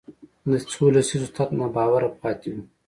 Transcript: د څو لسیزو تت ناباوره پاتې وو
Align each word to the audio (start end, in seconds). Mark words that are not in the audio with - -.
د 0.49 0.51
څو 0.71 0.83
لسیزو 0.93 1.27
تت 1.35 1.49
ناباوره 1.59 2.09
پاتې 2.21 2.49
وو 2.53 2.63